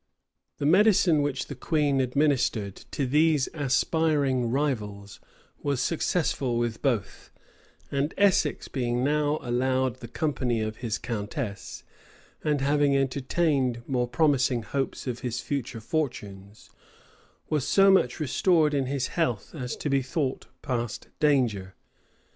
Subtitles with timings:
[0.57, 5.19] []{1600.} The medicine which the queen administered to these aspiring rivals
[5.61, 7.29] was successful with both;
[7.91, 11.83] and Essex, being now allowed the company of his countess,
[12.43, 16.71] and having entertained more promising hopes of his future fortunes,
[17.47, 21.75] was so much restored in his health as to be thought past danger.